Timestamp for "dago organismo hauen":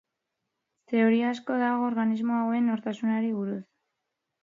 1.65-2.69